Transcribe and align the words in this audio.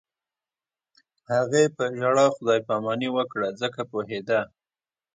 هغې 1.31 1.63
په 1.75 1.83
ژړا 1.97 2.27
خدای 2.35 2.59
پاماني 2.67 3.09
وکړه 3.11 3.47
ځکه 3.61 3.81
پوهېده 3.91 4.39